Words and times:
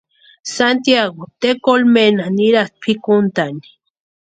Santiagu 0.53 1.23
tekolmena 1.41 2.25
nirasti 2.37 2.75
pʼikuntani. 2.81 3.67